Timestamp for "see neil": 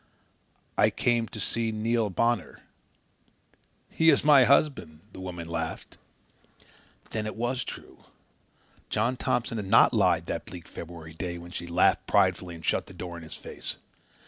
1.39-2.09